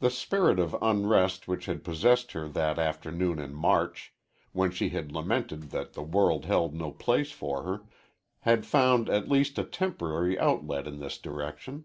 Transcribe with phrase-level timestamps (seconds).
[0.00, 4.12] The spirit of unrest which had possessed her that afternoon in March,
[4.50, 7.84] when she had lamented that the world held no place for her,
[8.40, 11.84] had found at least a temporary outlet in this direction.